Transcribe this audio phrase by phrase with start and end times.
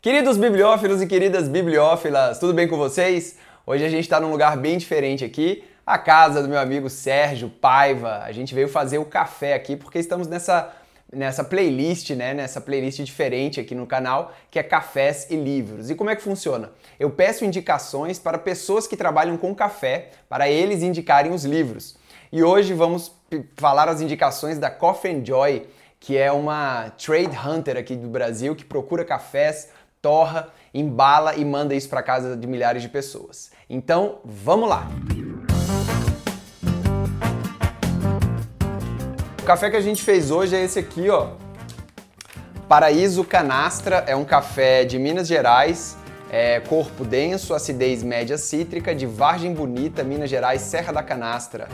[0.00, 3.36] Queridos bibliófilos e queridas bibliófilas, tudo bem com vocês?
[3.66, 7.50] Hoje a gente está num lugar bem diferente aqui, a casa do meu amigo Sérgio
[7.50, 8.20] Paiva.
[8.22, 10.72] A gente veio fazer o café aqui porque estamos nessa,
[11.12, 12.32] nessa playlist, né?
[12.32, 15.90] Nessa playlist diferente aqui no canal, que é Cafés e Livros.
[15.90, 16.70] E como é que funciona?
[16.96, 21.96] Eu peço indicações para pessoas que trabalham com café, para eles indicarem os livros.
[22.30, 23.10] E hoje vamos
[23.56, 25.66] falar as indicações da Coffee Joy,
[25.98, 29.70] que é uma trade hunter aqui do Brasil que procura cafés
[30.08, 33.50] torra, embala e manda isso para casa de milhares de pessoas.
[33.68, 34.88] Então, vamos lá.
[39.38, 41.32] O café que a gente fez hoje é esse aqui, ó.
[42.66, 45.98] Paraíso Canastra é um café de Minas Gerais,
[46.30, 51.68] é, corpo denso, acidez média cítrica, de Vargem Bonita, Minas Gerais, Serra da Canastra.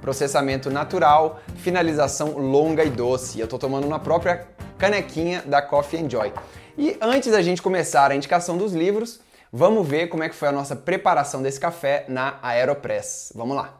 [0.00, 3.40] Processamento natural, finalização longa e doce.
[3.40, 4.46] Eu tô tomando na própria
[4.78, 6.32] canequinha da Coffee Enjoy.
[6.76, 9.20] E antes da gente começar a indicação dos livros,
[9.52, 13.32] vamos ver como é que foi a nossa preparação desse café na Aeropress.
[13.34, 13.79] Vamos lá!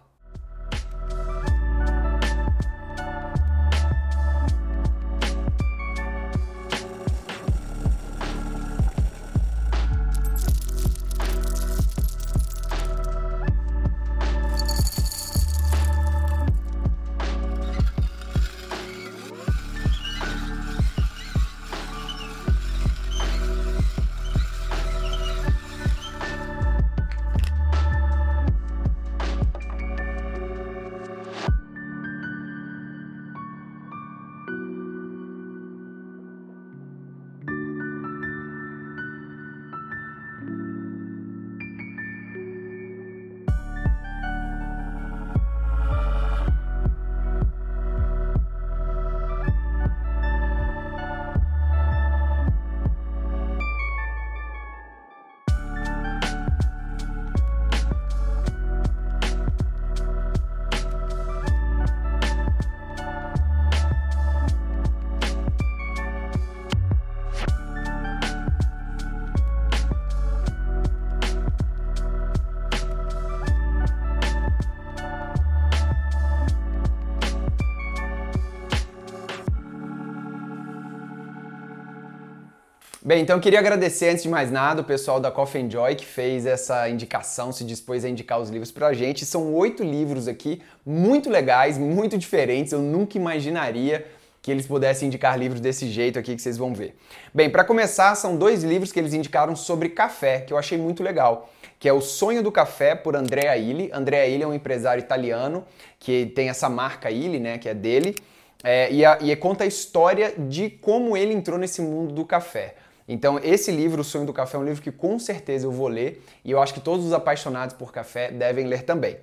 [83.02, 86.04] Bem, então eu queria agradecer antes de mais nada o pessoal da Coffee Joy que
[86.04, 89.24] fez essa indicação, se dispôs a indicar os livros pra gente.
[89.24, 92.74] São oito livros aqui, muito legais, muito diferentes.
[92.74, 94.06] Eu nunca imaginaria
[94.42, 96.94] que eles pudessem indicar livros desse jeito aqui que vocês vão ver.
[97.32, 101.02] Bem, para começar, são dois livros que eles indicaram sobre café, que eu achei muito
[101.02, 103.88] legal, que é O Sonho do Café por Andrea Illy.
[103.94, 105.64] Andrea Illy é um empresário italiano
[105.98, 108.14] que tem essa marca Illy, né, que é dele,
[108.62, 112.74] é, e, a, e conta a história de como ele entrou nesse mundo do café.
[113.12, 115.88] Então, esse livro, O Sonho do Café, é um livro que com certeza eu vou
[115.88, 119.16] ler e eu acho que todos os apaixonados por café devem ler também.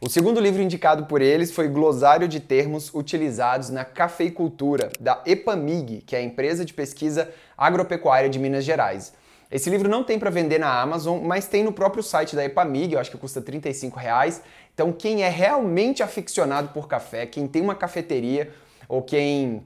[0.00, 6.00] O segundo livro indicado por eles foi Glossário de Termos Utilizados na Cafeicultura, da Epamig,
[6.06, 9.12] que é a empresa de pesquisa agropecuária de Minas Gerais.
[9.50, 12.94] Esse livro não tem para vender na Amazon, mas tem no próprio site da Epamig,
[12.94, 14.40] eu acho que custa 35 reais.
[14.72, 18.50] Então, quem é realmente aficionado por café, quem tem uma cafeteria
[18.88, 19.62] ou quem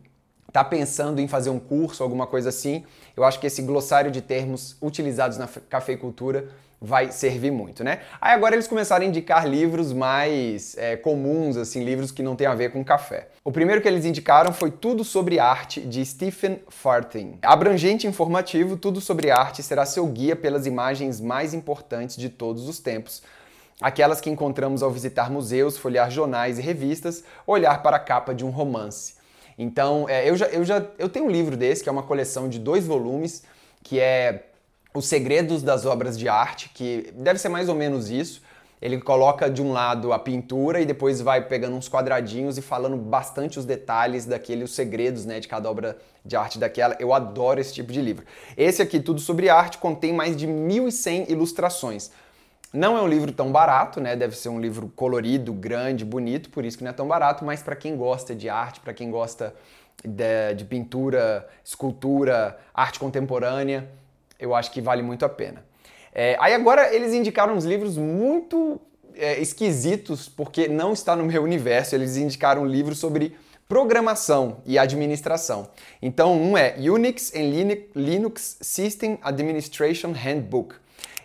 [0.48, 2.84] está pensando em fazer um curso, alguma coisa assim,
[3.16, 6.48] eu acho que esse glossário de termos utilizados na cafeicultura
[6.80, 8.00] vai servir muito, né?
[8.20, 12.46] Aí agora eles começaram a indicar livros mais é, comuns, assim, livros que não tem
[12.46, 13.28] a ver com café.
[13.44, 17.38] O primeiro que eles indicaram foi Tudo sobre Arte, de Stephen Farthing.
[17.42, 22.68] Abrangente e informativo, Tudo sobre Arte será seu guia pelas imagens mais importantes de todos
[22.68, 23.22] os tempos,
[23.80, 28.44] aquelas que encontramos ao visitar museus, folhear jornais e revistas, olhar para a capa de
[28.44, 29.17] um romance.
[29.58, 32.48] Então, é, eu, já, eu já eu tenho um livro desse, que é uma coleção
[32.48, 33.42] de dois volumes,
[33.82, 34.44] que é
[34.94, 38.40] Os Segredos das Obras de Arte, que deve ser mais ou menos isso.
[38.80, 42.96] Ele coloca de um lado a pintura e depois vai pegando uns quadradinhos e falando
[42.96, 46.96] bastante os detalhes daquele, os segredos né, de cada obra de arte daquela.
[47.00, 48.24] Eu adoro esse tipo de livro.
[48.56, 52.12] Esse aqui, Tudo Sobre Arte, contém mais de 1.100 ilustrações.
[52.72, 54.14] Não é um livro tão barato, né?
[54.14, 57.62] Deve ser um livro colorido, grande, bonito, por isso que não é tão barato, mas
[57.62, 59.54] para quem gosta de arte, para quem gosta
[60.04, 63.88] de, de, pintura, escultura, arte contemporânea,
[64.38, 65.64] eu acho que vale muito a pena.
[66.12, 68.80] É, aí agora eles indicaram uns livros muito
[69.14, 71.94] é, esquisitos, porque não está no meu universo.
[71.94, 73.36] Eles indicaram um livro sobre
[73.68, 75.68] programação e administração.
[76.00, 77.50] Então, um é Unix and
[77.94, 80.76] Linux System Administration Handbook.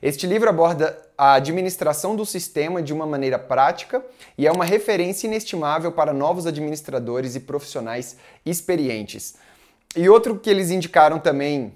[0.03, 4.03] Este livro aborda a administração do sistema de uma maneira prática
[4.37, 9.35] e é uma referência inestimável para novos administradores e profissionais experientes.
[9.95, 11.75] E outro que eles indicaram também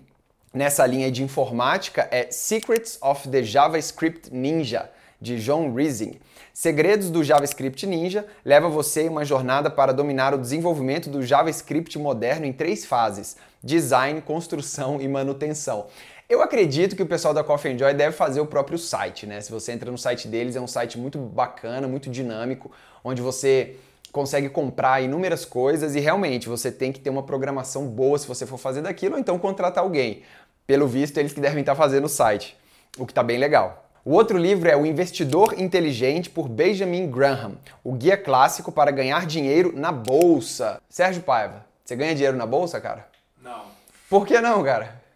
[0.53, 4.91] nessa linha de informática é Secrets of the JavaScript Ninja,
[5.21, 6.19] de John Rising.
[6.53, 11.97] Segredos do JavaScript Ninja leva você em uma jornada para dominar o desenvolvimento do JavaScript
[11.97, 15.87] moderno em três fases: design, construção e manutenção.
[16.29, 19.39] Eu acredito que o pessoal da Coffee Enjoy deve fazer o próprio site, né?
[19.39, 22.69] Se você entra no site deles, é um site muito bacana, muito dinâmico,
[23.01, 23.77] onde você
[24.11, 28.45] consegue comprar inúmeras coisas e realmente você tem que ter uma programação boa se você
[28.45, 30.23] for fazer daquilo, ou então contratar alguém.
[30.65, 32.57] Pelo visto, eles que devem estar fazendo o site,
[32.97, 33.89] o que está bem legal.
[34.03, 37.53] O outro livro é O Investidor Inteligente por Benjamin Graham,
[37.85, 40.81] o guia clássico para ganhar dinheiro na bolsa.
[40.89, 43.07] Sérgio Paiva, você ganha dinheiro na bolsa, cara?
[43.41, 43.63] Não.
[44.09, 45.06] Por que não, cara?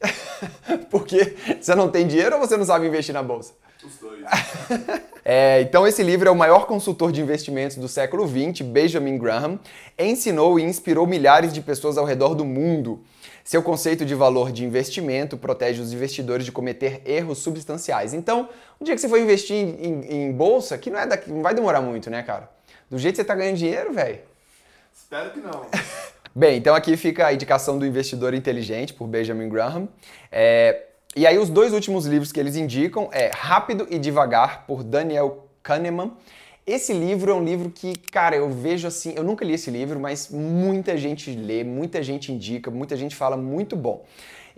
[0.90, 3.54] Porque você não tem dinheiro ou você não sabe investir na bolsa?
[3.84, 4.24] Os dois.
[5.24, 9.60] é, então, esse livro é o maior consultor de investimentos do século XX, Benjamin Graham,
[9.98, 13.02] ensinou e inspirou milhares de pessoas ao redor do mundo.
[13.44, 18.12] Seu conceito de valor de investimento protege os investidores de cometer erros substanciais.
[18.12, 18.48] Então,
[18.80, 21.42] o dia que você for investir em, em, em bolsa, que não, é daqui, não
[21.42, 22.50] vai demorar muito, né, cara?
[22.90, 24.18] Do jeito que você tá ganhando dinheiro, velho.
[24.92, 25.64] Espero que não.
[26.38, 29.88] Bem, então aqui fica a indicação do Investidor Inteligente, por Benjamin Graham.
[30.30, 30.82] É,
[31.16, 35.48] e aí os dois últimos livros que eles indicam é Rápido e Devagar, por Daniel
[35.62, 36.12] Kahneman.
[36.66, 39.98] Esse livro é um livro que, cara, eu vejo assim, eu nunca li esse livro,
[39.98, 44.04] mas muita gente lê, muita gente indica, muita gente fala muito bom.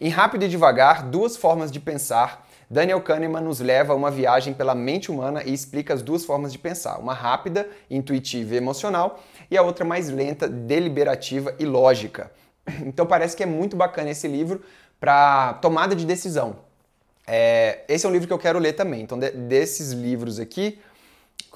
[0.00, 4.52] Em Rápido e Devagar, duas formas de pensar, Daniel Kahneman nos leva a uma viagem
[4.52, 9.22] pela mente humana e explica as duas formas de pensar, uma rápida, intuitiva e emocional,
[9.50, 12.30] e a outra mais lenta, deliberativa e lógica.
[12.84, 14.60] Então parece que é muito bacana esse livro
[15.00, 16.56] para tomada de decisão.
[17.26, 19.00] É, esse é um livro que eu quero ler também.
[19.00, 20.78] Então, de, desses livros aqui,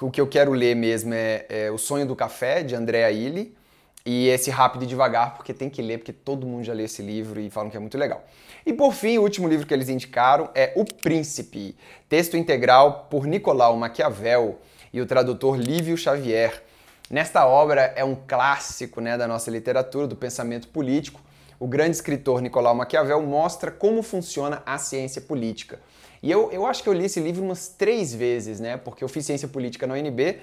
[0.01, 3.55] o que eu quero ler mesmo é, é O Sonho do Café, de Andrea Illy,
[4.05, 7.01] e esse Rápido e Devagar, porque tem que ler, porque todo mundo já lê esse
[7.01, 8.23] livro e falam que é muito legal.
[8.65, 11.75] E por fim, o último livro que eles indicaram é O Príncipe,
[12.09, 14.59] texto integral por Nicolau Maquiavel
[14.91, 16.63] e o tradutor Lívio Xavier.
[17.09, 21.21] Nesta obra é um clássico né, da nossa literatura, do pensamento político.
[21.59, 25.79] O grande escritor Nicolau Maquiavel mostra como funciona a ciência política.
[26.21, 28.77] E eu, eu acho que eu li esse livro umas três vezes, né?
[28.77, 30.39] Porque eu fiz ciência política na UNB,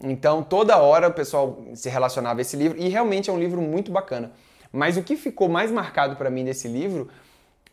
[0.00, 3.60] então toda hora o pessoal se relacionava a esse livro e realmente é um livro
[3.60, 4.32] muito bacana.
[4.72, 7.08] Mas o que ficou mais marcado para mim desse livro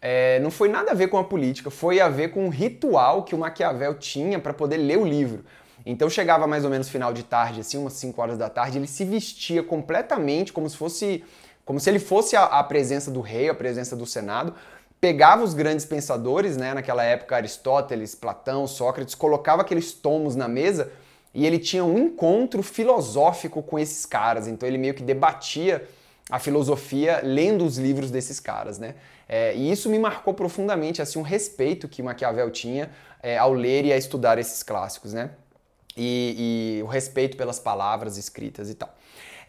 [0.02, 3.24] é, não foi nada a ver com a política, foi a ver com o ritual
[3.24, 5.44] que o Maquiavel tinha para poder ler o livro.
[5.86, 8.88] Então chegava mais ou menos final de tarde, assim, umas 5 horas da tarde, ele
[8.88, 11.24] se vestia completamente como se fosse
[11.66, 14.56] como se ele fosse a, a presença do rei, a presença do Senado,
[15.00, 20.92] pegava os grandes pensadores, né, naquela época Aristóteles, Platão, Sócrates, colocava aqueles tomos na mesa
[21.34, 24.48] e ele tinha um encontro filosófico com esses caras.
[24.48, 25.88] Então ele meio que debatia
[26.30, 28.96] a filosofia lendo os livros desses caras, né?
[29.28, 32.90] É, e isso me marcou profundamente, assim, um respeito que Maquiavel tinha
[33.22, 35.32] é, ao ler e a estudar esses clássicos, né?
[36.00, 38.94] e, e o respeito pelas palavras escritas e tal.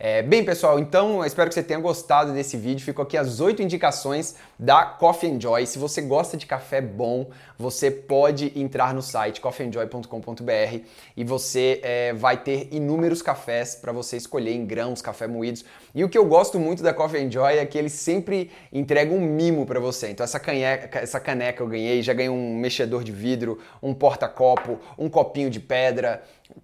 [0.03, 2.83] É, bem, pessoal, então espero que você tenha gostado desse vídeo.
[2.83, 5.67] Ficou aqui as oito indicações da Coffee Enjoy.
[5.67, 10.79] Se você gosta de café bom, você pode entrar no site coffeeenjoy.com.br
[11.15, 15.67] e você é, vai ter inúmeros cafés para você escolher em grãos, café moídos.
[15.95, 19.21] E o que eu gosto muito da Coffee Enjoy é que eles sempre entregam um
[19.21, 20.09] mimo para você.
[20.09, 24.81] Então essa caneca, essa caneca eu ganhei, já ganhei um mexedor de vidro, um porta-copo,
[24.97, 26.23] um copinho de pedra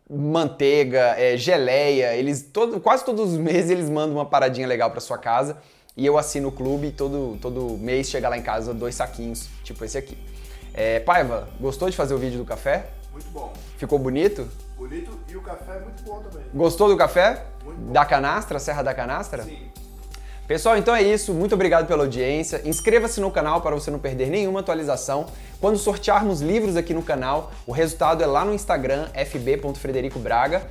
[0.08, 5.00] manteiga, é, geleia, eles todo, quase todos os meses eles mandam uma paradinha legal para
[5.00, 5.58] sua casa
[5.96, 9.48] e eu assino o clube e todo, todo mês chega lá em casa dois saquinhos,
[9.64, 10.16] tipo esse aqui.
[10.74, 12.90] É, Paiva, gostou de fazer o vídeo do café?
[13.10, 13.52] Muito bom.
[13.78, 14.46] Ficou bonito?
[14.76, 16.46] Bonito e o café é muito bom também.
[16.52, 17.46] Gostou do café?
[17.64, 17.92] Muito bom.
[17.92, 19.42] Da canastra, Serra da Canastra?
[19.42, 19.70] Sim.
[20.46, 21.34] Pessoal, então é isso.
[21.34, 22.62] Muito obrigado pela audiência.
[22.64, 25.26] Inscreva-se no canal para você não perder nenhuma atualização.
[25.60, 30.62] Quando sortearmos livros aqui no canal, o resultado é lá no Instagram, fb.fredericobraga.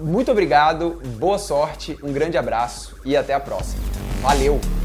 [0.00, 3.82] Muito obrigado, boa sorte, um grande abraço e até a próxima.
[4.20, 4.77] Valeu!